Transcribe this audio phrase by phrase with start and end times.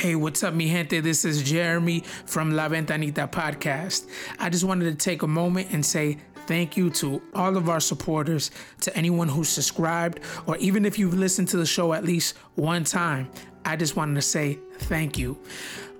[0.00, 1.00] Hey, what's up, mi gente?
[1.00, 4.08] This is Jeremy from La Ventanita Podcast.
[4.38, 7.80] I just wanted to take a moment and say thank you to all of our
[7.80, 8.50] supporters,
[8.80, 12.82] to anyone who subscribed, or even if you've listened to the show at least one
[12.82, 13.30] time.
[13.66, 15.38] I just wanted to say thank you.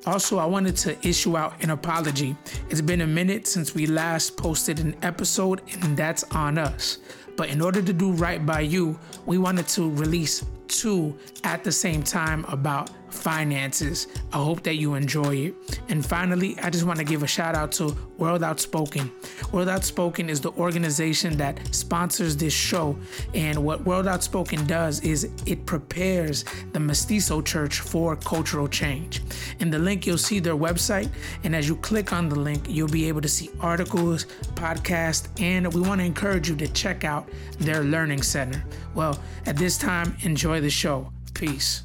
[0.06, 2.34] Also, I wanted to issue out an apology.
[2.70, 7.00] It's been a minute since we last posted an episode, and that's on us.
[7.36, 11.72] But in order to do right by you, we wanted to release two at the
[11.72, 14.06] same time about finances.
[14.32, 15.80] I hope that you enjoy it.
[15.88, 19.10] And finally, I just want to give a shout out to World Outspoken.
[19.52, 22.96] World Outspoken is the organization that sponsors this show.
[23.34, 29.22] And what World Outspoken does is it prepares the Mestizo Church for cultural change.
[29.60, 31.10] In the link, you'll see their website.
[31.44, 35.72] And as you click on the link, you'll be able to see articles, podcasts, and
[35.72, 38.64] we want to encourage you to check out their learning center.
[38.94, 41.10] Well, at this time, enjoy the show.
[41.34, 41.82] Peace.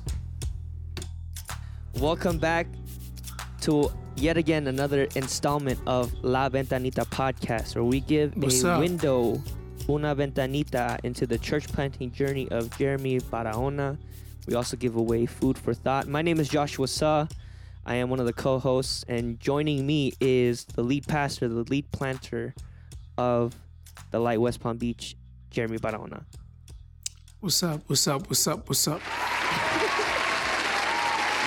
[1.99, 2.67] Welcome back
[3.61, 8.79] to yet again another installment of La Ventanita podcast, where we give What's a up?
[8.81, 9.41] window,
[9.89, 13.97] una ventanita, into the church planting journey of Jeremy Barahona.
[14.45, 16.07] We also give away food for thought.
[16.07, 17.27] My name is Joshua Sa.
[17.85, 21.89] I am one of the co-hosts, and joining me is the lead pastor, the lead
[21.91, 22.53] planter
[23.17, 23.55] of
[24.11, 25.15] the Light West Palm Beach,
[25.49, 26.25] Jeremy Barahona.
[27.39, 27.81] What's up?
[27.87, 28.27] What's up?
[28.27, 28.67] What's up?
[28.67, 29.01] What's up?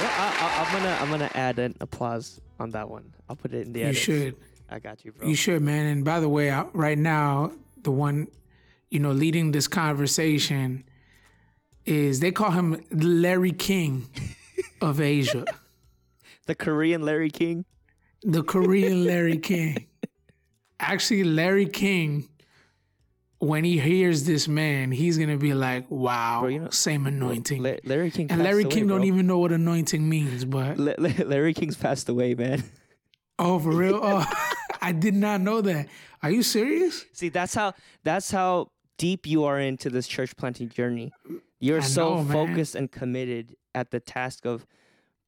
[0.01, 3.13] I, I, I'm gonna I'm gonna add an applause on that one.
[3.29, 3.87] I'll put it in the air.
[3.87, 4.01] You edits.
[4.05, 4.37] should.
[4.71, 5.27] I got you, bro.
[5.29, 5.87] You should, man.
[5.87, 8.29] And by the way, I- right now, the one,
[8.91, 10.85] you know, leading this conversation
[11.87, 14.07] is they call him Larry King
[14.83, 15.45] of Asia,
[16.47, 17.65] the Korean Larry King.
[18.23, 19.87] the Korean Larry King.
[20.81, 22.29] Actually, Larry King,
[23.39, 27.63] when he hears this man, he's gonna be like, "Wow, Bro, you know- same anointing."
[27.63, 28.31] La- Larry King.
[28.31, 31.77] and Larry away, King don't even know what anointing means, but La- La- Larry King's
[31.77, 32.65] passed away, man.
[33.39, 34.01] oh, for real?
[34.03, 34.25] Oh,
[34.83, 35.87] I did not know that.
[36.23, 37.05] Are you serious?
[37.13, 41.13] See, that's how that's how deep you are into this church planting journey.
[41.61, 42.33] You're so know, man.
[42.49, 44.67] focused and committed at the task of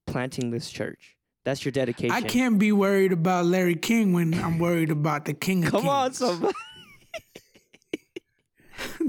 [0.06, 1.16] planting this church.
[1.44, 2.10] That's your dedication.
[2.10, 5.88] I can't be worried about Larry King when I'm worried about the King of Come
[5.88, 6.18] on, Kings.
[6.18, 6.54] somebody.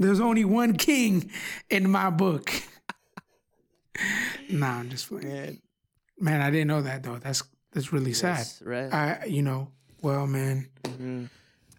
[0.02, 1.30] There's only one king
[1.70, 2.52] in my book.
[4.50, 5.26] nah, I'm just playing.
[5.28, 5.58] Man.
[6.20, 7.16] Man, I didn't know that though.
[7.18, 7.42] That's
[7.72, 8.38] that's really sad.
[8.38, 9.68] Yes, re- I, you know,
[10.02, 11.28] well, man, mhm.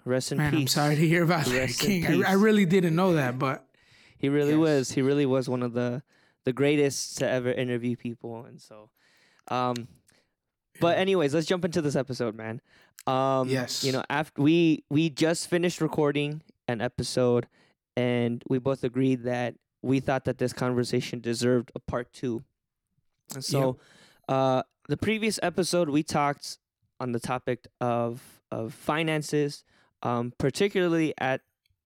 [0.05, 0.61] Rest in man, peace.
[0.61, 2.25] I'm sorry to hear about Rest in King.
[2.25, 3.65] I, I really didn't know that, but
[4.17, 4.59] He really Yes.
[4.59, 4.91] was.
[4.91, 6.03] He really was one of the
[6.43, 8.89] the greatest to ever interview people, and so,
[9.47, 9.87] um,
[10.81, 12.59] but anyways, let's jump into this episode, man.
[13.07, 13.83] Um, Yes.
[13.85, 17.47] You know, after we we just finished recording an episode,
[17.95, 22.43] and we both agreed that we thought that this conversation deserved a part two.
[23.33, 23.77] And so,
[24.27, 26.57] uh, the previous episode we talked
[26.99, 28.21] on the topic of
[28.51, 29.63] of finances,
[30.03, 31.41] um, particularly at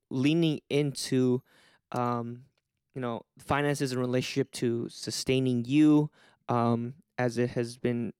[0.09, 1.41] leaning into
[1.91, 2.43] um,
[2.97, 6.09] you know, finances in relationship to sustaining you,
[6.49, 8.11] um, as it has been.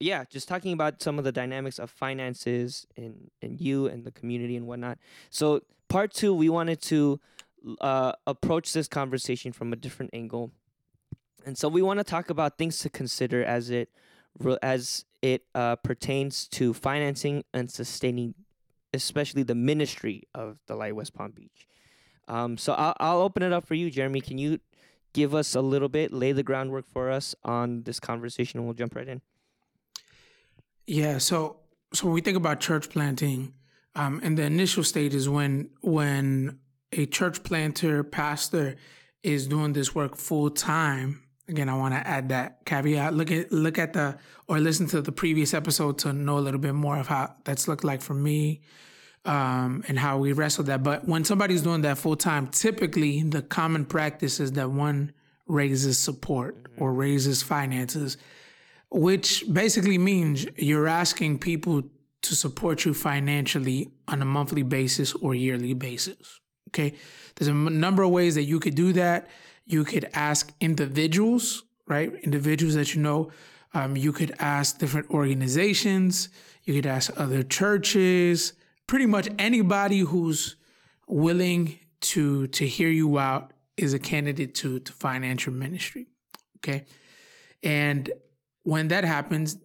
[0.00, 4.12] Yeah, just talking about some of the dynamics of finances and in you and the
[4.12, 4.98] community and whatnot.
[5.30, 7.20] So part two, we wanted to
[7.80, 10.52] uh, approach this conversation from a different angle,
[11.44, 13.90] and so we want to talk about things to consider as it
[14.62, 18.34] as it uh, pertains to financing and sustaining,
[18.94, 21.66] especially the ministry of the Light West Palm Beach.
[22.28, 24.20] Um, so I'll, I'll open it up for you, Jeremy.
[24.20, 24.60] Can you
[25.12, 28.74] give us a little bit, lay the groundwork for us on this conversation, and we'll
[28.74, 29.20] jump right in.
[30.88, 31.18] Yeah.
[31.18, 31.56] So
[31.92, 33.54] so when we think about church planting,
[33.94, 36.58] um, in the initial stages when when
[36.92, 38.76] a church planter pastor
[39.22, 41.22] is doing this work full time.
[41.48, 43.14] Again, I want to add that caveat.
[43.14, 46.60] Look at look at the or listen to the previous episode to know a little
[46.60, 48.60] bit more of how that's looked like for me,
[49.24, 50.82] um, and how we wrestled that.
[50.82, 55.12] But when somebody's doing that full time, typically the common practice is that one
[55.46, 58.18] raises support or raises finances,
[58.90, 61.82] which basically means you're asking people
[62.22, 66.40] to support you financially on a monthly basis or yearly basis.
[66.68, 66.94] Okay.
[67.36, 69.28] There's a m- number of ways that you could do that.
[69.64, 72.12] You could ask individuals, right?
[72.22, 73.30] Individuals that you know.
[73.74, 76.30] Um, you could ask different organizations.
[76.64, 78.54] You could ask other churches.
[78.86, 80.56] Pretty much anybody who's
[81.06, 86.06] willing to to hear you out is a candidate to to finance your ministry.
[86.58, 86.84] Okay,
[87.62, 88.10] and
[88.68, 89.56] when that happens,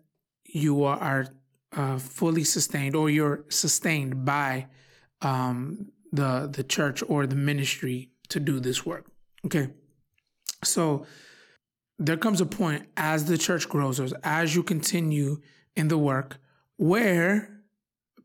[0.46, 1.28] you are,
[1.74, 4.68] uh, fully sustained, or you're sustained by
[5.22, 9.06] um, the the church or the ministry to do this work.
[9.46, 9.68] Okay,
[10.64, 11.06] so
[12.00, 15.42] there comes a point as the church grows or as you continue
[15.76, 16.38] in the work
[16.78, 17.50] where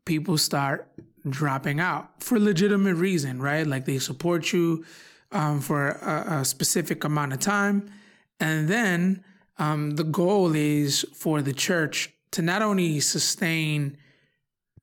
[0.05, 0.87] people start
[1.27, 3.67] dropping out for legitimate reason, right?
[3.67, 4.85] Like they support you
[5.31, 7.91] um, for a, a, specific amount of time,
[8.39, 9.23] and then
[9.59, 13.97] um, the goal is for the church to not only sustain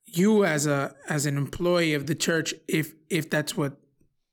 [0.05, 3.78] you as a as an employee of the church, if if that's what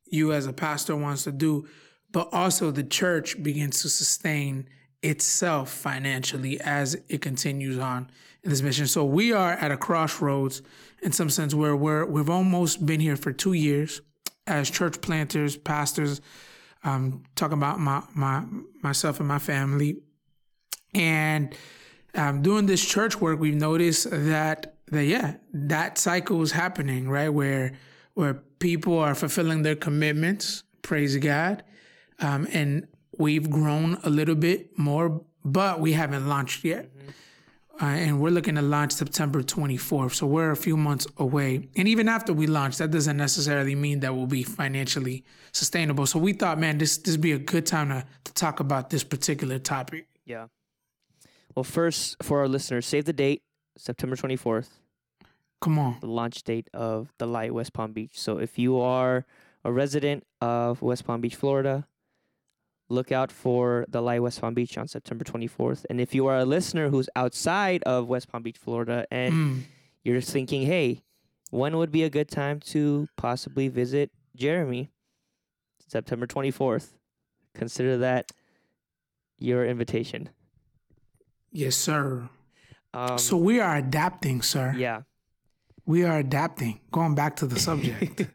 [0.06, 1.68] you as a pastor wants to do,
[2.12, 4.68] but also the church begins to sustain
[5.01, 8.10] itself financially as it continues on
[8.44, 8.86] in this mission.
[8.88, 10.62] So we are at a crossroads
[11.01, 14.01] in some sense where we're we've almost been here for two years
[14.46, 16.19] as church planters, pastors.
[16.86, 18.44] Um, talking about my my
[18.81, 20.01] myself and my family,
[20.94, 21.56] and
[22.16, 27.30] um, doing this church work, we've noticed that that yeah, that cycle is happening right
[27.30, 27.74] where
[28.13, 30.63] where people are fulfilling their commitments.
[30.81, 31.63] Praise God,
[32.19, 32.88] um, and
[33.18, 36.96] we've grown a little bit more, but we haven't launched yet.
[36.96, 37.10] Mm-hmm.
[37.81, 40.13] Uh, and we're looking to launch September 24th.
[40.13, 41.68] So we're a few months away.
[41.75, 46.06] And even after we launch, that doesn't necessarily mean that we'll be financially sustainable.
[46.06, 49.04] So we thought, man, this this be a good time to, to talk about this
[49.04, 50.07] particular topic.
[50.24, 50.48] Yeah.
[51.55, 53.44] Well, first, for our listeners, save the date,
[53.77, 54.69] September 24th.
[55.61, 55.97] Come on.
[56.01, 58.19] The launch date of the Light West Palm Beach.
[58.19, 59.25] So if you are
[59.63, 61.88] a resident of West Palm Beach, Florida,
[62.89, 65.85] look out for the Light West Palm Beach on September 24th.
[65.89, 69.61] And if you are a listener who's outside of West Palm Beach, Florida, and mm.
[70.03, 71.03] you're thinking, hey,
[71.50, 74.91] when would be a good time to possibly visit Jeremy?
[75.88, 76.94] September 24th.
[77.53, 78.31] Consider that
[79.38, 80.29] your invitation.
[81.53, 82.27] Yes, sir.
[82.94, 84.73] Um, so we are adapting, sir.
[84.75, 85.03] Yeah.
[85.85, 86.79] We are adapting.
[86.91, 88.27] Going back to the subject.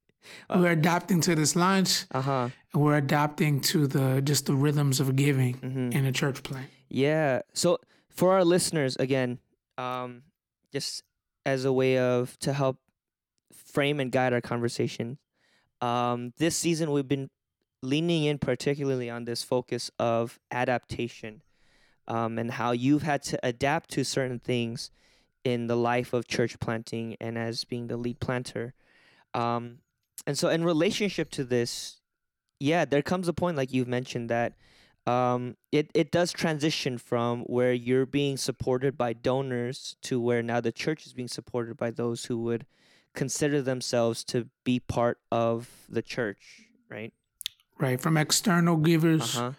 [0.54, 2.04] we're adapting to this lunch.
[2.12, 2.50] Uh-huh.
[2.74, 5.92] We're adapting to the just the rhythms of giving mm-hmm.
[5.92, 6.68] in a church plant.
[6.88, 7.40] Yeah.
[7.54, 7.78] So
[8.10, 9.38] for our listeners, again,
[9.78, 10.22] um,
[10.72, 11.02] just
[11.46, 12.78] as a way of to help
[13.52, 15.18] frame and guide our conversation,
[15.80, 17.30] um, this season we've been
[17.82, 21.42] leaning in particularly on this focus of adaptation
[22.08, 24.90] um, and how you've had to adapt to certain things
[25.44, 28.74] in the life of church planting and as being the lead planter.
[29.32, 29.78] Um,
[30.26, 32.00] and so, in relationship to this,
[32.58, 34.54] yeah, there comes a point, like you've mentioned, that
[35.06, 40.60] um, it, it does transition from where you're being supported by donors to where now
[40.60, 42.66] the church is being supported by those who would
[43.14, 47.12] consider themselves to be part of the church, right?
[47.78, 49.52] Right, from external givers uh-huh.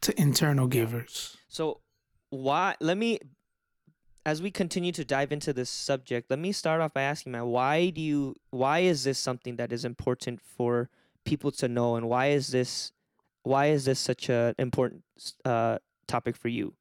[0.00, 1.36] to internal givers.
[1.48, 1.80] So,
[2.30, 3.18] why let me
[4.24, 7.46] as we continue to dive into this subject let me start off by asking man
[7.46, 10.88] why do you why is this something that is important for
[11.26, 11.96] people to know?
[11.96, 12.92] And why is this
[13.42, 15.02] why is this such an important
[15.44, 16.72] uh, topic for you?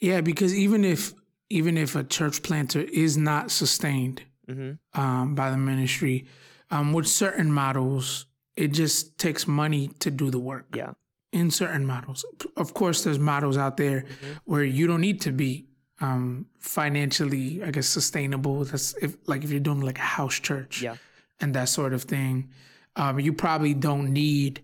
[0.00, 1.12] Yeah because even if
[1.50, 4.72] even if a church planter is not sustained mm-hmm.
[4.98, 6.26] um, by the ministry
[6.70, 8.26] um, with certain models
[8.56, 10.66] it just takes money to do the work.
[10.74, 10.92] Yeah
[11.32, 12.24] in certain models.
[12.56, 14.32] Of course, there's models out there mm-hmm.
[14.44, 15.66] where you don't need to be
[16.00, 18.64] um, financially, I guess, sustainable.
[18.64, 20.96] That's if like if you're doing like a house church, yeah.
[21.40, 22.50] and that sort of thing.
[22.94, 24.62] Um, you probably don't need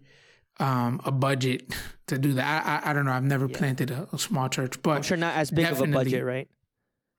[0.61, 1.75] um, a budget
[2.09, 2.67] to do that.
[2.67, 3.13] I, I, I don't know.
[3.13, 3.57] I've never yeah.
[3.57, 6.49] planted a, a, small church, but I'm sure not as big of a budget, right?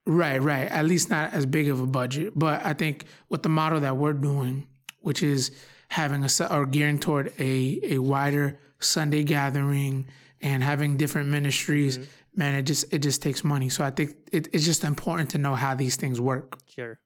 [0.06, 0.68] Right, right.
[0.68, 2.34] At least not as big of a budget.
[2.36, 4.68] But I think with the model that we're doing,
[5.02, 5.52] which is
[5.90, 10.08] having a or gearing toward a a wider Sunday gathering
[10.42, 12.40] and having different ministries, mm-hmm.
[12.40, 13.70] man, it just it just takes money.
[13.70, 16.60] So I think it, it's just important to know how these things work.
[16.66, 17.00] Sure,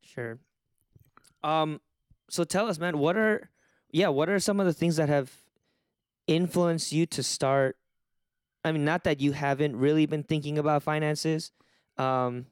[0.00, 0.38] sure.
[1.42, 1.80] Um,
[2.30, 3.50] so tell us, man, what are
[3.90, 5.30] yeah, what are some of the things that have
[6.26, 7.76] influenced you to start?
[8.64, 11.50] I mean, not that you haven't really been thinking about finances,
[11.98, 12.46] um,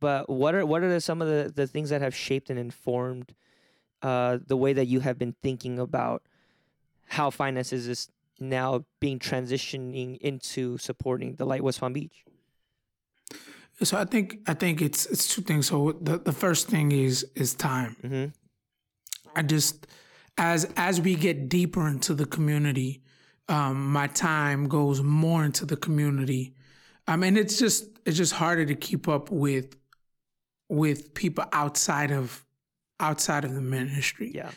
[0.00, 3.34] but what are what are some of the, the things that have shaped and informed
[4.02, 6.22] uh, the way that you have been thinking about
[7.08, 12.24] how finances is now being transitioning into supporting the Light West Palm Beach?
[13.82, 15.68] So I think I think it's it's two things.
[15.68, 17.96] So the the first thing is is time.
[18.02, 18.24] Mm-hmm.
[19.36, 19.86] I just
[20.36, 23.02] as as we get deeper into the community,
[23.48, 26.54] um, my time goes more into the community.
[27.06, 29.76] I mean, it's just it's just harder to keep up with
[30.68, 32.44] with people outside of
[32.98, 34.32] outside of the ministry.
[34.34, 34.50] Yeah.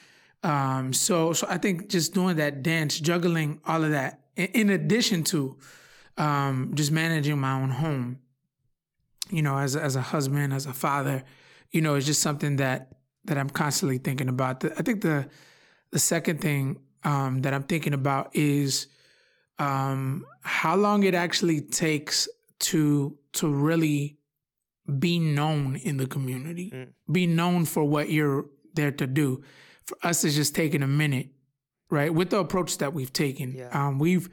[0.43, 5.23] Um, so so I think just doing that dance, juggling all of that, in, addition
[5.25, 5.57] to
[6.17, 8.19] um, just managing my own home,
[9.29, 11.23] you know, as as a husband, as a father,
[11.71, 12.93] you know, it's just something that
[13.25, 14.65] that I'm constantly thinking about.
[14.65, 15.29] I think the
[15.91, 18.87] the second thing um, that I'm thinking about is
[19.59, 22.27] um, how long it actually takes
[22.59, 24.17] to to really
[24.99, 26.87] be known in the community, Mm.
[27.11, 29.43] be known for what you're there to do.
[29.91, 31.27] For us, it's just taking a minute,
[31.89, 32.13] right?
[32.13, 33.69] With the approach that we've taken, Yeah.
[33.87, 34.29] um, we've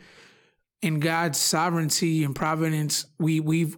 [0.81, 3.77] in God's sovereignty and providence, we we've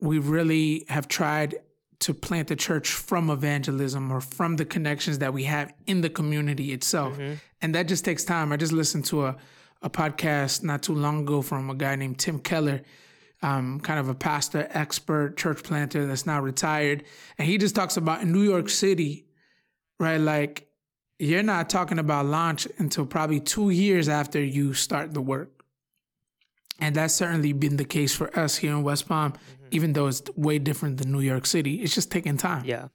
[0.00, 1.56] we really have tried
[2.00, 6.08] to plant the church from evangelism or from the connections that we have in the
[6.10, 7.18] community itself.
[7.60, 8.52] And that just takes time.
[8.52, 9.36] I just listened to a,
[9.82, 12.82] a podcast not too long ago from a guy named Tim Keller,
[13.42, 17.02] um, kind of a pastor, expert, church planter that's now retired.
[17.36, 19.26] And he just talks about in New York City,
[19.98, 20.18] right?
[20.20, 20.67] Like,
[21.18, 25.64] you're not talking about launch until probably two years after you start the work.
[26.80, 29.32] And that's certainly been the case for us here in West Palm,
[29.72, 31.76] even though it's way different than New York City.
[31.82, 32.88] It's just taking time, Yeah.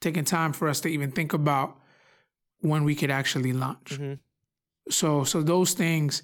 [0.00, 1.76] taking time for us to even think about
[2.60, 3.98] when we could actually launch.
[3.98, 4.18] Mhm.
[4.88, 6.22] So, so those things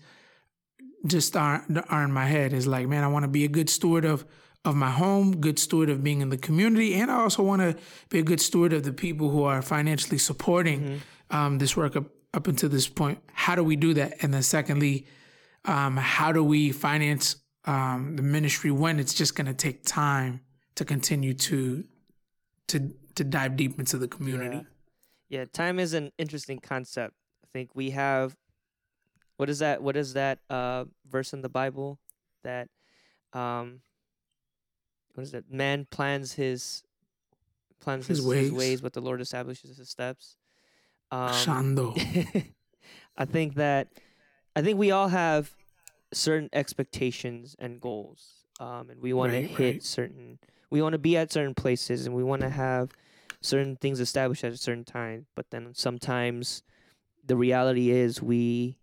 [1.05, 2.53] just aren't are in my head.
[2.53, 4.25] Is like, man, I want to be a good steward of
[4.63, 7.75] of my home, good steward of being in the community, and I also want to
[8.11, 11.01] be a good steward of the people who are financially supporting
[11.31, 13.19] um, this work up up until this point.
[13.33, 14.23] How do we do that?
[14.23, 15.07] And then secondly,
[15.65, 20.41] um, how do we finance um, the ministry when it's just going to take time
[20.77, 21.85] to continue to
[22.69, 24.65] to to dive deep into the community?
[25.29, 27.15] Yeah, time is an interesting concept.
[27.45, 28.37] I think we have
[29.37, 31.99] what is that what is that uh verse in the Bible
[32.45, 32.69] that
[33.33, 33.81] um
[35.15, 35.45] what is it?
[35.51, 36.83] Man plans his
[37.81, 38.43] plans His his, ways.
[38.45, 40.37] his ways, but the Lord establishes his steps.
[41.11, 41.97] Um, Shando.
[43.17, 43.89] I think that
[44.57, 45.51] I think we all have
[46.13, 49.83] certain expectations and goals, um, and we want Right, to hit right.
[49.83, 50.39] certain.
[50.71, 52.91] We want to be at certain places, and we want to have
[53.41, 55.27] certain things established at a certain time.
[55.35, 56.63] But then sometimes
[57.25, 58.79] the reality is we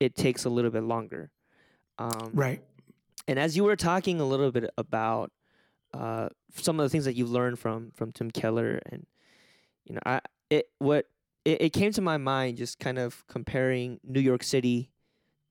[0.00, 1.30] it takes a little bit longer.
[1.98, 2.62] Um, Right.
[3.26, 5.32] and as you were talking a little bit about
[5.94, 9.06] uh, some of the things that you've learned from from Tim Keller, and
[9.84, 10.20] you know, I
[10.50, 11.06] it what
[11.44, 14.90] it, it came to my mind just kind of comparing New York City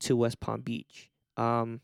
[0.00, 1.10] to West Palm Beach.
[1.36, 1.80] Um,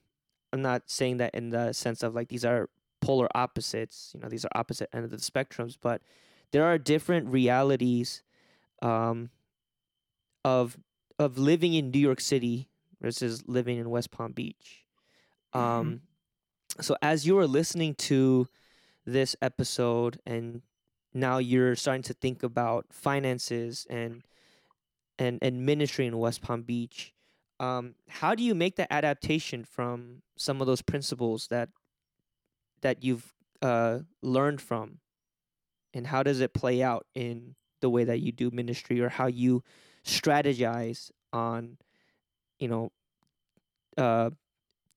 [0.52, 2.68] I'm not saying that in the sense of like these are
[3.00, 4.12] polar opposites.
[4.14, 6.02] You know, these are opposite ends of the spectrums, but
[6.52, 8.22] there are different realities
[8.82, 9.30] um,
[10.44, 10.78] of
[11.18, 12.68] of living in New York City
[13.00, 14.84] versus living in West Palm Beach.
[15.52, 16.00] Um,
[16.80, 18.48] so as you were listening to
[19.06, 20.62] this episode and
[21.14, 24.22] now you're starting to think about finances and
[25.18, 27.14] and and ministry in West Palm Beach,
[27.60, 31.68] um, how do you make that adaptation from some of those principles that
[32.80, 34.98] that you've uh, learned from,
[35.94, 39.26] and how does it play out in the way that you do ministry or how
[39.26, 39.62] you
[40.04, 41.76] strategize on,
[42.58, 42.90] you know,
[43.96, 44.30] uh,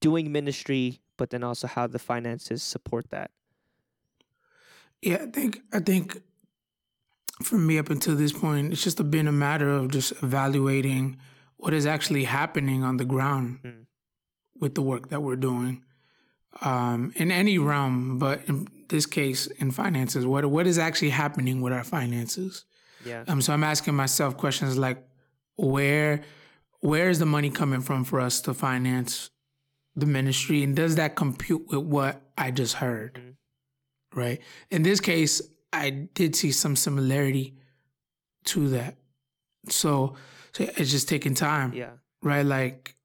[0.02, 3.32] doing ministry, but then also how the finances support that.
[5.02, 6.22] Yeah, I think I think
[7.44, 11.18] for me up until this point, it's just been a matter of just evaluating
[11.58, 13.86] what is actually happening on the ground Mm.
[14.60, 15.84] with the work that we're doing
[16.62, 20.26] um, in any realm, but in this case, in finances.
[20.26, 22.66] What what is actually happening with our finances?
[23.06, 23.24] Yeah.
[23.28, 24.98] Um, so I'm asking myself questions like,
[25.56, 26.22] where
[26.80, 29.30] where is the money coming from for us to finance
[29.96, 33.27] the ministry, and does that compute with what I just heard?
[34.18, 34.40] Right.
[34.72, 37.54] In this case, I did see some similarity
[38.46, 38.96] to that.
[39.70, 40.16] So,
[40.54, 41.92] so it's just taking time, Yeah.
[42.24, 42.46] right?
[42.46, 42.96] Like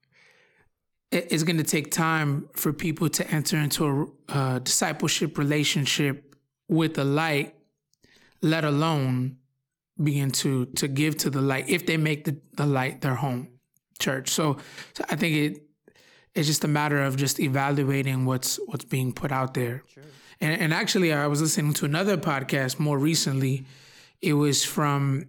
[1.10, 6.34] it- it's going to take time for people to enter into a uh, discipleship relationship
[6.68, 7.54] with the light,
[8.40, 9.36] let alone
[10.02, 13.48] begin to to give to the light if they make the, the light their home
[13.98, 14.30] church.
[14.30, 14.56] So,
[14.94, 15.62] so I think it
[16.34, 19.82] it's just a matter of just evaluating what's what's being put out there.
[19.92, 20.02] Sure.
[20.40, 23.64] And, and actually, I was listening to another podcast more recently.
[24.20, 25.26] It was from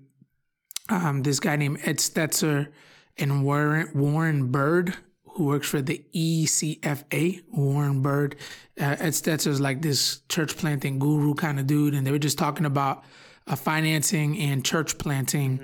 [0.89, 2.69] um, this guy named Ed Stetzer
[3.17, 7.43] and Warren, Warren Bird, who works for the ECFA.
[7.51, 8.35] Warren Bird.
[8.79, 11.93] Uh, Ed Stetzer is like this church planting guru kind of dude.
[11.93, 13.03] And they were just talking about
[13.45, 15.61] uh, financing and church planting.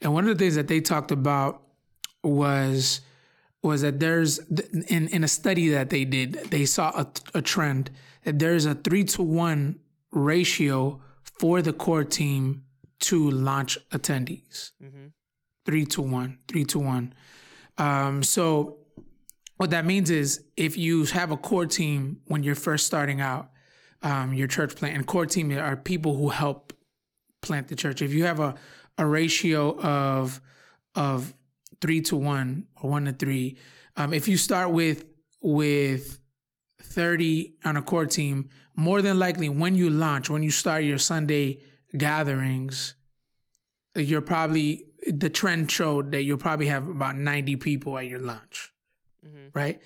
[0.00, 1.62] And one of the things that they talked about
[2.22, 3.00] was
[3.62, 4.38] was that there's
[4.88, 7.90] in in a study that they did, they saw a, a trend
[8.24, 9.78] that there's a three to one
[10.10, 12.64] ratio for the core team
[13.00, 14.72] to launch attendees.
[14.82, 15.06] Mm-hmm.
[15.64, 17.14] Three to one, three to one.
[17.78, 18.78] Um, so
[19.56, 23.50] what that means is if you have a core team when you're first starting out,
[24.02, 26.72] um, your church plant and core team are people who help
[27.40, 28.02] plant the church.
[28.02, 28.54] If you have a,
[28.98, 30.40] a ratio of
[30.94, 31.32] of
[31.82, 33.58] three to one or one to three,
[33.96, 35.04] Um, if you start with
[35.42, 36.18] with
[36.80, 40.98] 30 on a core team, more than likely when you launch, when you start your
[40.98, 41.60] Sunday
[41.96, 42.94] gatherings,
[43.94, 48.72] you're probably the trend showed that you'll probably have about 90 people at your launch,
[49.26, 49.48] mm-hmm.
[49.52, 49.80] right?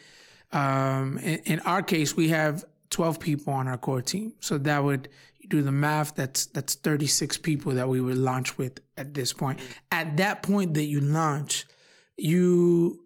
[0.53, 4.85] Um, in, in, our case, we have 12 people on our core team, so that
[4.85, 5.09] would
[5.41, 6.15] you do the math.
[6.15, 9.59] That's that's 36 people that we would launch with at this point.
[9.59, 9.73] Mm-hmm.
[9.91, 11.67] At that point that you launch,
[12.17, 13.03] you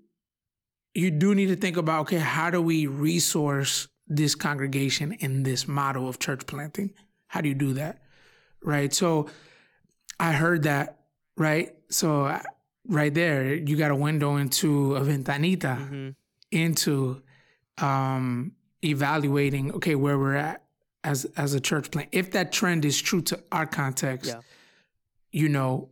[0.94, 5.68] you do need to think about okay, how do we resource this congregation in this
[5.68, 6.92] model of church planting?
[7.28, 8.02] How do you do that?
[8.62, 8.92] Right.
[8.92, 9.28] So
[10.18, 10.98] I heard that,
[11.36, 11.74] right?
[11.88, 12.40] So
[12.86, 16.08] right there, you got a window into a ventanita mm-hmm.
[16.50, 17.22] into
[17.78, 18.52] um,
[18.84, 20.62] evaluating, okay, where we're at
[21.04, 22.08] as as a church plant.
[22.12, 24.40] If that trend is true to our context, yeah.
[25.32, 25.88] you know,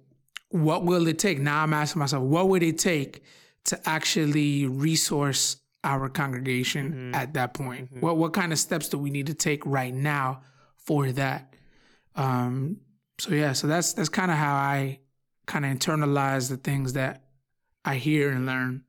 [0.50, 1.38] what will it take?
[1.38, 3.22] Now I'm asking myself, what would it take
[3.64, 7.14] to actually resource our congregation mm-hmm.
[7.14, 7.86] at that point?
[7.86, 8.00] Mm-hmm.
[8.00, 10.42] What what kind of steps do we need to take right now
[10.76, 11.54] for that?
[12.16, 12.78] Um,
[13.18, 15.00] so yeah, so that's that's kind of how I
[15.46, 17.24] kind of internalize the things that
[17.84, 18.84] I hear and learn,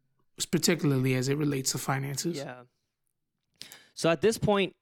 [0.51, 2.37] particularly as it relates to finances.
[2.37, 2.61] Yeah.
[3.93, 4.75] So at this point,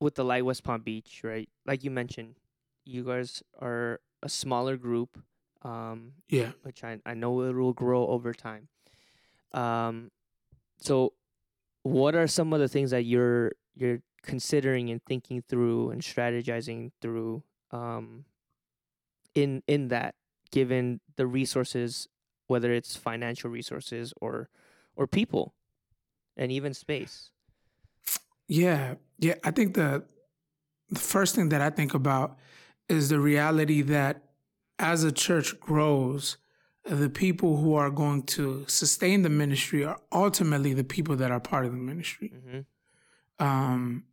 [0.00, 1.48] with the Light West Palm Beach, right?
[1.66, 2.36] Like you mentioned,
[2.84, 5.18] you guys are a smaller group.
[5.64, 6.52] Um, yeah.
[6.62, 8.68] Which I I know it will grow over time.
[9.52, 10.10] Um,
[10.80, 11.14] so
[11.82, 16.90] what are some of the things that you're you're considering and thinking through and strategizing
[17.00, 18.24] through um,
[19.34, 20.14] in in that
[20.50, 22.08] given the resources
[22.46, 24.48] whether it's financial resources or
[24.96, 25.54] or people
[26.36, 27.30] and even space
[28.48, 30.04] yeah yeah i think the
[30.90, 32.38] the first thing that i think about
[32.88, 34.22] is the reality that
[34.78, 36.36] as a church grows
[36.84, 41.40] the people who are going to sustain the ministry are ultimately the people that are
[41.40, 42.32] part of the ministry.
[42.34, 43.44] Mm-hmm.
[43.44, 44.04] Um,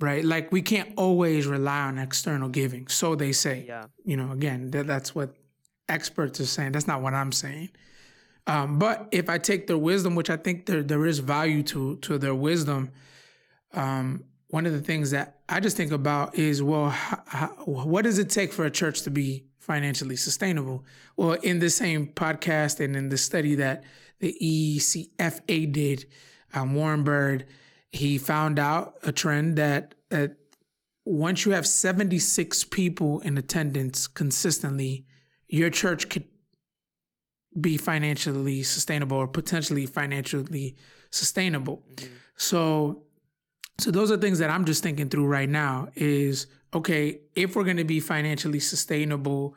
[0.00, 0.24] right?
[0.24, 3.64] Like we can't always rely on external giving, so they say.
[3.66, 3.86] Yeah.
[4.04, 5.34] You know, again, that, that's what
[5.88, 6.72] experts are saying.
[6.72, 7.70] That's not what I'm saying.
[8.46, 11.96] Um, but if I take their wisdom, which I think there there is value to
[11.96, 12.90] to their wisdom,
[13.74, 18.04] um, one of the things that I just think about is, well, how, how, what
[18.04, 20.84] does it take for a church to be financially sustainable.
[21.16, 23.84] Well, in the same podcast and in the study that
[24.20, 26.06] the ECFA did,
[26.54, 27.46] um, Warren Bird,
[27.90, 30.36] he found out a trend that, that
[31.04, 35.06] once you have 76 people in attendance consistently,
[35.48, 36.24] your church could
[37.58, 40.76] be financially sustainable or potentially financially
[41.10, 41.82] sustainable.
[41.96, 42.14] Mm-hmm.
[42.36, 43.02] So
[43.78, 47.64] so those are things that I'm just thinking through right now is okay, if we're
[47.64, 49.54] going to be financially sustainable,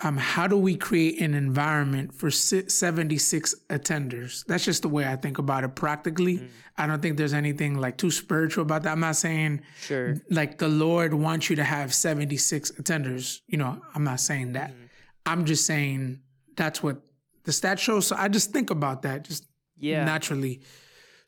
[0.00, 4.44] um, how do we create an environment for 76 attenders?
[4.46, 6.38] That's just the way I think about it practically.
[6.38, 6.48] Mm.
[6.76, 8.92] I don't think there's anything like too spiritual about that.
[8.92, 13.40] I'm not saying sure like the Lord wants you to have 76 attenders.
[13.46, 14.72] You know, I'm not saying that.
[14.72, 14.88] Mm.
[15.26, 16.20] I'm just saying
[16.56, 17.00] that's what
[17.44, 18.06] the stat shows.
[18.06, 19.46] So I just think about that just
[19.78, 20.04] yeah.
[20.04, 20.62] naturally.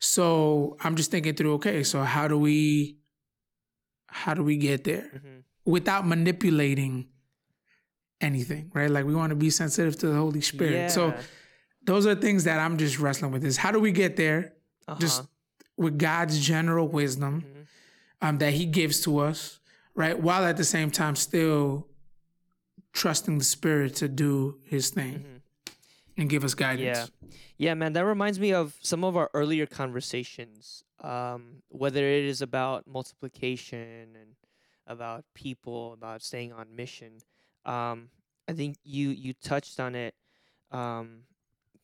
[0.01, 2.99] So I'm just thinking through, okay, so how do we
[4.17, 5.41] how do we get there mm-hmm.
[5.65, 7.07] without manipulating
[8.21, 8.91] anything, right?
[8.91, 10.73] Like we want to be sensitive to the Holy Spirit.
[10.73, 10.89] Yeah.
[10.89, 11.15] So
[11.85, 14.55] those are things that I'm just wrestling with is how do we get there?
[14.89, 14.99] Uh-huh.
[14.99, 15.23] Just
[15.77, 18.27] with God's general wisdom mm-hmm.
[18.27, 19.61] um, that He gives to us,
[19.95, 20.19] right?
[20.19, 21.87] While at the same time still
[22.95, 25.73] trusting the Spirit to do His thing mm-hmm.
[26.17, 27.11] and give us guidance.
[27.21, 27.93] Yeah, yeah, man.
[27.93, 34.15] That reminds me of some of our earlier conversations um, whether it is about multiplication
[34.15, 34.37] and
[34.87, 37.19] about people, about staying on mission.
[37.65, 38.11] Um,
[38.49, 40.15] I think you you touched on it
[40.71, 41.23] um,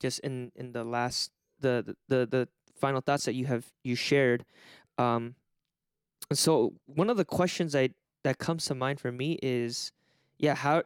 [0.01, 2.49] just in in the last the the the
[2.81, 4.45] final thoughts that you have you shared.
[4.99, 5.35] Um,
[6.33, 7.91] so one of the questions I
[8.25, 9.93] that comes to mind for me is,
[10.39, 10.85] yeah, how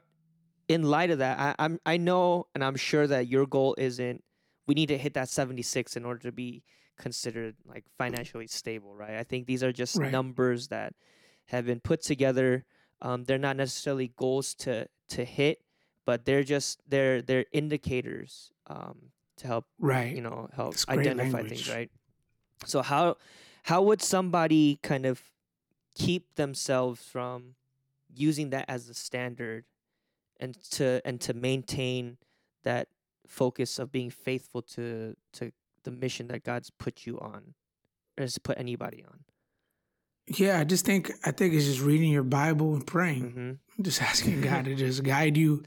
[0.69, 4.23] in light of that, I, I'm I know and I'm sure that your goal isn't
[4.67, 6.63] we need to hit that 76 in order to be
[6.99, 9.17] considered like financially stable, right?
[9.17, 10.11] I think these are just right.
[10.11, 10.95] numbers that
[11.47, 12.65] have been put together.
[13.03, 15.63] Um, they're not necessarily goals to to hit,
[16.05, 21.69] but they're just they're they're indicators um, to help right you know help identify things,
[21.71, 21.91] right?
[22.65, 23.17] So how
[23.65, 25.21] how would somebody kind of
[25.95, 27.55] keep themselves from
[28.15, 29.65] using that as a standard
[30.39, 32.19] and to and to maintain
[32.65, 32.89] that
[33.27, 35.53] focus of being faithful to to
[35.87, 37.55] the mission that God's put you on,
[38.19, 39.21] or has put anybody on?
[40.29, 43.23] Yeah, I just think I think it's just reading your Bible and praying.
[43.23, 43.83] Mm-hmm.
[43.83, 45.63] Just asking God to just guide you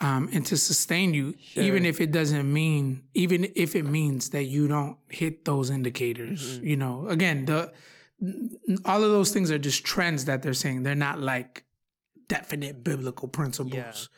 [0.00, 1.62] um, and to sustain you, Sure.
[1.62, 6.56] even if it doesn't mean, even if it means that you don't hit those indicators.
[6.56, 6.66] Mm-hmm.
[6.66, 7.72] You know, again, the
[8.84, 10.82] all of those things are just trends that they're saying.
[10.82, 11.64] They're not like
[12.28, 14.08] definite biblical principles,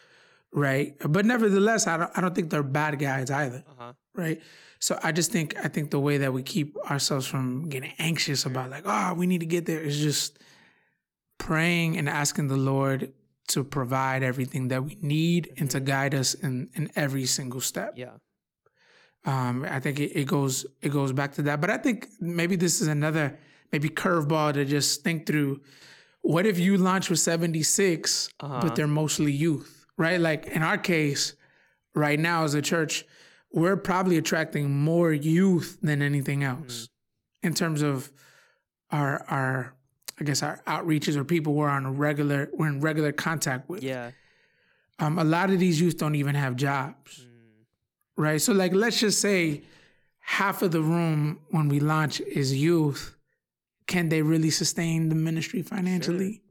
[0.56, 0.96] right?
[0.98, 3.92] But nevertheless, I don't, I don't think they're bad guys either, Uh-huh.
[4.16, 4.40] right?
[4.80, 8.44] So I just think I think the way that we keep ourselves from getting anxious
[8.44, 10.38] about like, oh, we need to get there is just
[11.38, 13.12] praying and asking the Lord
[13.48, 17.94] to provide everything that we need and to guide us in in every single step.
[17.96, 18.16] Yeah.
[19.24, 21.60] Um, I think it, it goes it goes back to that.
[21.60, 23.38] But I think maybe this is another
[23.72, 25.60] maybe curveball to just think through.
[26.22, 28.60] What if you launch with 76, Uh-huh.
[28.60, 30.20] but they're mostly youth, right?
[30.20, 31.34] Like in our case,
[31.94, 33.04] right now as a church,
[33.52, 36.88] we're probably attracting more youth than anything else
[37.42, 38.10] in terms of
[38.90, 39.74] our our
[40.20, 43.82] I guess our outreaches or people we're on a regular we're in regular contact with.
[43.82, 44.10] Yeah.
[44.98, 48.22] Um, a lot of these youth don't even have jobs Mm.
[48.22, 48.40] right?
[48.40, 49.62] So like let's just say
[50.20, 53.14] half of the room when we launch is youth.
[53.86, 56.42] Can they really sustain the ministry financially?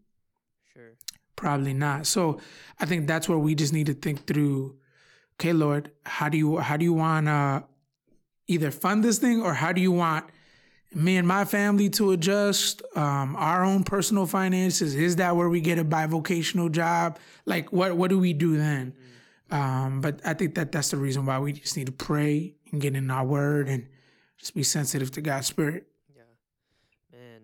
[1.35, 2.07] Probably not.
[2.07, 2.39] So
[2.79, 4.75] I think that's where we just need to think through,
[5.39, 7.63] okay, Lord, how do you how do you want to
[8.47, 10.25] either fund this thing or how do you want
[10.93, 14.95] me and my family to adjust um, our own personal finances?
[14.95, 17.19] Is that where we get a bivocational job?
[17.45, 18.93] Like what what do we do then?
[19.51, 22.81] Um, but I think that that's the reason why we just need to pray and
[22.81, 23.87] get in our word and
[24.37, 25.85] just be sensitive to God's spirit.
[26.15, 26.23] Yeah.
[27.11, 27.41] Man.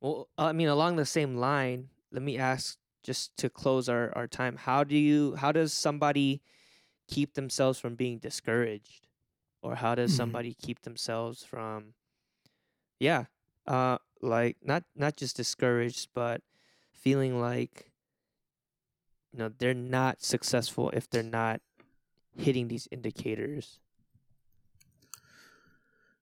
[0.00, 4.26] Well, I mean, along the same line, let me ask just to close our, our
[4.28, 4.56] time.
[4.58, 6.42] How do you how does somebody
[7.08, 9.08] keep themselves from being discouraged?
[9.62, 10.16] Or how does Mhm.
[10.16, 11.94] somebody keep themselves from
[13.00, 13.24] yeah,
[13.66, 16.42] uh like not not just discouraged, but
[16.92, 17.92] feeling like
[19.32, 21.60] you know, they're not successful if they're not
[22.36, 23.80] hitting these indicators.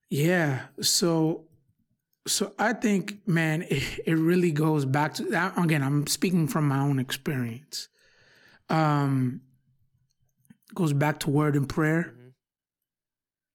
[0.09, 0.67] Yeah.
[0.81, 1.45] So,
[2.27, 5.57] so I think, man, it, it really goes back to that.
[5.57, 7.87] Again, I'm speaking from my own experience.
[8.69, 9.41] Um,
[10.73, 12.13] goes back to word and prayer.
[12.15, 12.31] Mhm.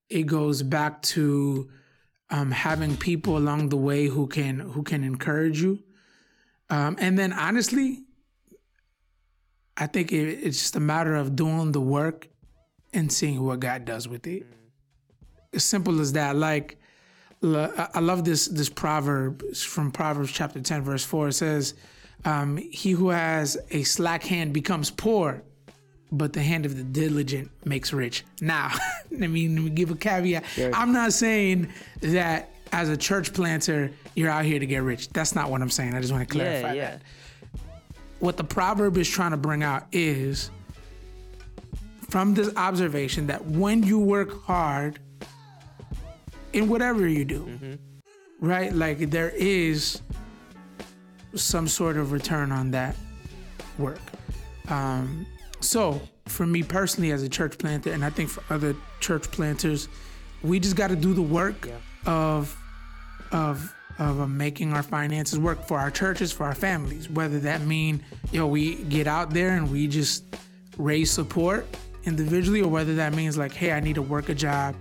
[0.08, 1.68] It goes back to
[2.30, 5.82] um, having people along the way who can who can encourage you.
[6.68, 8.04] Um, and then, honestly,
[9.76, 12.28] I think it, it's just a matter of doing the work
[12.92, 14.46] and seeing what God does with it
[15.52, 16.36] as simple as that.
[16.36, 16.79] Like,
[17.42, 21.28] I I love this this proverb It's from Proverbs chapter ten, verse four.
[21.28, 21.74] It says,
[22.24, 25.42] um, "He who has a slack hand becomes poor,
[26.12, 28.70] but the hand of the diligent makes rich." Now,
[29.22, 30.44] I mean, let me give a caveat.
[30.46, 30.70] Sure.
[30.74, 31.68] I'm not saying
[32.00, 35.08] that as a church planter you're out here to get rich.
[35.08, 35.94] That's not what I'm saying.
[35.94, 36.90] I just want to clarify Yeah, yeah.
[36.90, 37.02] that.
[38.20, 40.50] What the proverb is trying to bring out is
[42.10, 44.98] from this observation that when you work hard
[46.52, 47.78] in whatever you do,
[48.40, 48.72] right?
[48.72, 50.02] Like there is
[51.34, 52.96] some sort of return on that
[53.78, 54.00] work.
[54.68, 55.26] Um,
[55.60, 59.88] so for me personally, as a church planter, and I think for other church planters,
[60.42, 61.76] we just got to do the work Yeah.
[62.12, 62.56] of
[63.32, 67.08] of of uh, making our finances work for our churches, for our families.
[67.10, 70.24] Whether that mean yo we get out there and we just
[70.78, 71.66] raise support
[72.04, 74.74] individually, or whether that means like hey I need to work a job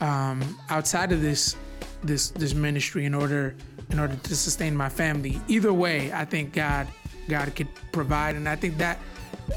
[0.00, 1.56] um, outside of this
[2.02, 3.54] this this ministry in order
[3.90, 5.40] in order to sustain my family.
[5.48, 6.86] Either way, I think God
[7.28, 8.98] God could provide, and I think that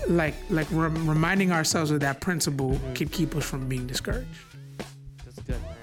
[0.08, 4.28] like like rem- reminding ourselves of that principle could keep us from being discouraged.
[5.24, 5.76] That's good, man.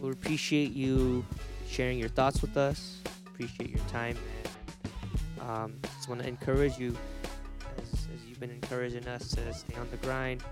[0.00, 1.24] Well, we appreciate you
[1.68, 2.98] sharing your thoughts with us.
[3.26, 5.48] Appreciate your time, man.
[5.48, 6.96] Um, just want to encourage you,
[7.78, 10.42] as, as you've been encouraging us to stay on the grind,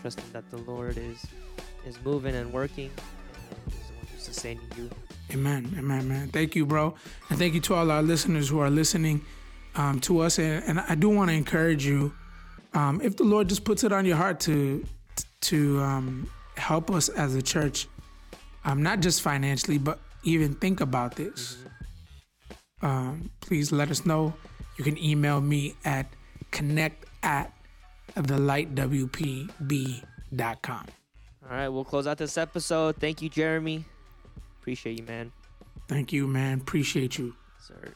[0.00, 1.24] trusting that the Lord is
[1.86, 2.90] is moving and working,
[3.64, 4.90] and is the one who's sustaining you.
[5.32, 6.28] Amen, amen, man.
[6.28, 6.94] Thank you, bro,
[7.30, 9.24] and thank you to all our listeners who are listening
[9.76, 10.38] um, to us.
[10.38, 12.12] And, and I do want to encourage you,
[12.74, 14.84] um, if the Lord just puts it on your heart to
[15.42, 17.88] to um, help us as a church,
[18.64, 21.58] um, not just financially, but even think about this.
[22.82, 24.34] Um, please let us know.
[24.76, 26.06] You can email me at
[26.50, 27.52] connect at
[28.14, 30.86] thelightwpb.com.
[31.48, 32.96] All right, we'll close out this episode.
[32.96, 33.84] Thank you, Jeremy.
[34.60, 35.30] Appreciate you, man.
[35.86, 36.60] Thank you, man.
[36.60, 37.36] Appreciate you.
[37.60, 37.94] Sir.